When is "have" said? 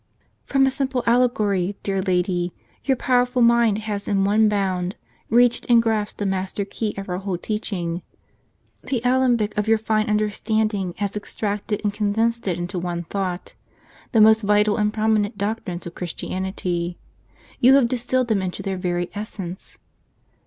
17.75-17.87